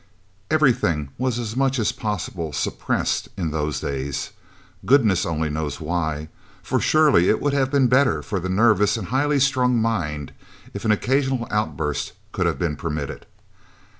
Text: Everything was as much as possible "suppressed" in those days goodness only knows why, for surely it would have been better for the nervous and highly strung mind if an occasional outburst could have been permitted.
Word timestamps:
Everything 0.49 1.09
was 1.19 1.37
as 1.37 1.55
much 1.55 1.77
as 1.77 1.91
possible 1.91 2.51
"suppressed" 2.51 3.29
in 3.37 3.51
those 3.51 3.79
days 3.81 4.31
goodness 4.83 5.27
only 5.27 5.47
knows 5.47 5.79
why, 5.79 6.27
for 6.63 6.79
surely 6.79 7.29
it 7.29 7.39
would 7.39 7.53
have 7.53 7.69
been 7.69 7.85
better 7.87 8.23
for 8.23 8.39
the 8.39 8.49
nervous 8.49 8.97
and 8.97 9.09
highly 9.09 9.39
strung 9.39 9.79
mind 9.79 10.31
if 10.73 10.85
an 10.85 10.91
occasional 10.91 11.47
outburst 11.51 12.13
could 12.31 12.47
have 12.47 12.57
been 12.57 12.75
permitted. 12.75 13.27